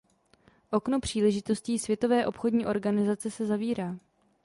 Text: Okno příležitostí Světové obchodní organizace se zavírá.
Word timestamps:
Okno 0.71 0.99
příležitostí 0.99 1.79
Světové 1.79 2.25
obchodní 2.27 2.65
organizace 2.65 3.31
se 3.31 3.45
zavírá. 3.45 3.97